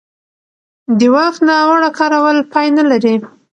[0.99, 3.15] د واک ناوړه کارول پای نه لري